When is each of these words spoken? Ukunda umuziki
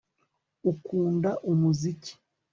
Ukunda 0.71 1.29
umuziki 1.51 2.13